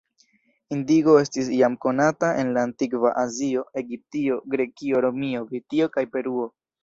[0.75, 6.49] Indigo estis jam konata en la antikva Azio, Egiptio, Grekio, Romio, Britio kaj Peruo.